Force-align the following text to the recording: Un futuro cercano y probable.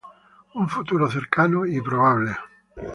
Un 0.55 0.67
futuro 0.67 1.05
cercano 1.11 1.63
y 1.63 1.79
probable. 1.79 2.35